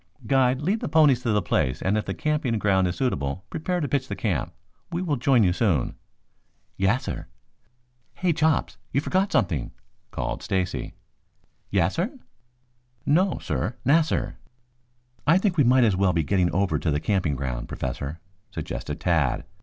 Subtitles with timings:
[0.25, 3.79] "Guide, lead the ponies to the place, and if the camping ground is suitable, prepare
[3.81, 4.51] to pitch the camp.
[4.91, 5.93] We will join you soon."
[6.75, 7.27] "Yassir."
[8.15, 9.69] "Hey, Chops, you forgot something,"
[10.09, 10.95] called Stacy.
[11.71, 12.17] "Yassir?"
[13.05, 14.37] "No, sir, 'nassir.'"
[15.27, 18.99] "I think we might as well be getting over to the camping ground, Professor," suggested
[18.99, 19.43] Tad.